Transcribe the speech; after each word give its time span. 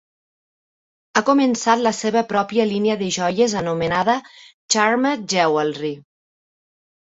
Ha 1.13 1.21
començat 1.27 1.83
la 1.87 1.91
seva 1.97 2.23
pròpia 2.31 2.65
línia 2.71 2.97
de 3.03 3.11
joies 3.19 3.55
anomenada 3.61 4.17
"Charmed 4.77 5.31
Jewelry" 5.37 5.95